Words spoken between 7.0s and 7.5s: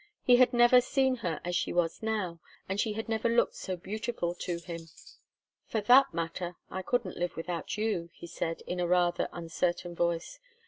live